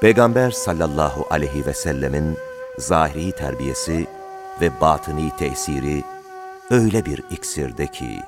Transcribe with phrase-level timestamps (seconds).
[0.00, 2.36] Peygamber sallallahu aleyhi ve sellemin
[2.78, 4.06] zahiri terbiyesi
[4.60, 6.04] ve batıni tesiri
[6.70, 8.20] öyle bir iksirde ki,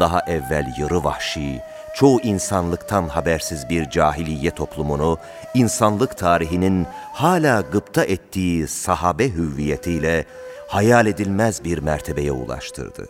[0.00, 1.60] daha evvel yarı vahşi,
[1.94, 5.18] çoğu insanlıktan habersiz bir cahiliye toplumunu,
[5.54, 10.24] insanlık tarihinin hala gıpta ettiği sahabe hüviyetiyle
[10.68, 13.08] hayal edilmez bir mertebeye ulaştırdı.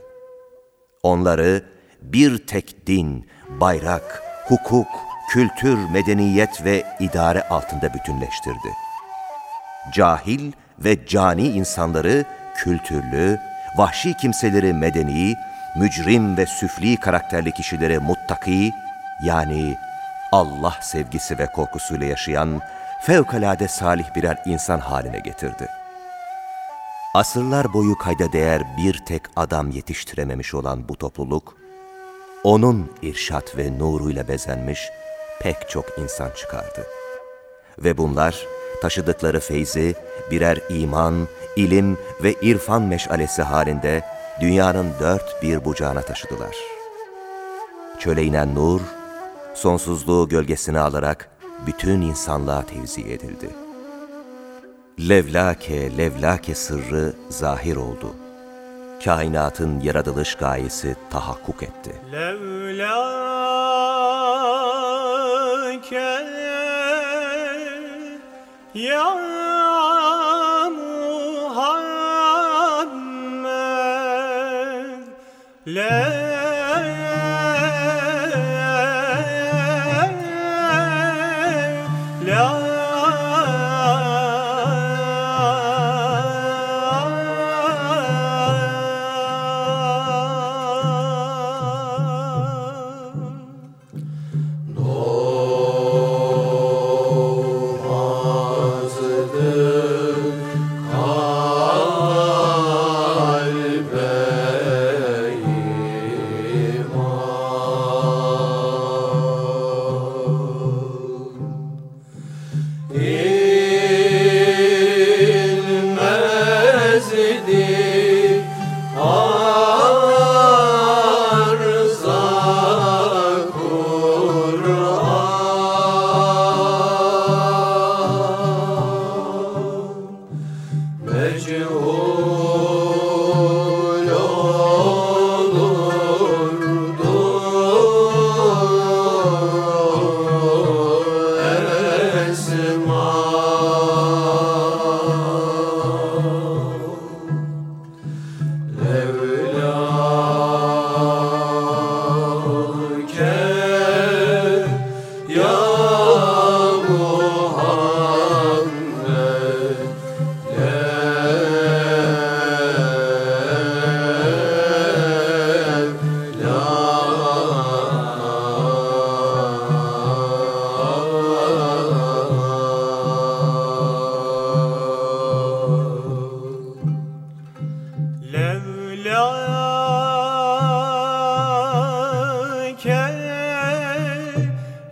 [1.02, 1.62] Onları
[2.02, 4.88] bir tek din, bayrak, hukuk,
[5.28, 8.72] kültür, medeniyet ve idare altında bütünleştirdi.
[9.92, 12.24] Cahil ve cani insanları
[12.56, 13.38] kültürlü,
[13.76, 15.34] vahşi kimseleri medeni,
[15.76, 18.72] mücrim ve süfli karakterli kişileri muttaki,
[19.24, 19.76] yani
[20.32, 22.60] Allah sevgisi ve korkusuyla yaşayan
[23.02, 25.68] fevkalade salih birer insan haline getirdi.
[27.14, 31.56] Asırlar boyu kayda değer bir tek adam yetiştirememiş olan bu topluluk,
[32.44, 34.90] onun irşat ve nuruyla bezenmiş
[35.40, 36.86] pek çok insan çıkardı.
[37.78, 38.46] Ve bunlar
[38.82, 39.94] taşıdıkları feyzi
[40.30, 44.04] birer iman, ilim ve irfan meşalesi halinde
[44.40, 46.56] dünyanın dört bir bucağına taşıdılar.
[47.98, 48.80] Çöle inen nur,
[49.54, 51.28] sonsuzluğu gölgesine alarak
[51.66, 53.50] bütün insanlığa tevzi edildi.
[55.08, 58.14] Levlake, levlake sırrı zahir oldu.
[59.04, 61.92] Kainatın yaratılış gayesi tahakkuk etti.
[62.12, 64.27] Levlake
[75.66, 76.28] لا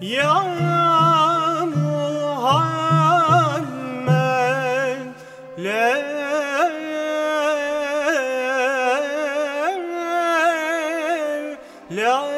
[0.00, 0.34] ya
[1.72, 2.76] Muhammed
[11.90, 12.35] لا